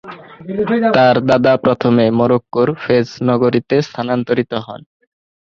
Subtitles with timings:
[0.95, 4.81] তার দাদা প্রথমে মরক্কোর 'ফেজ' নগরীতে স্থানান্তরিত হন।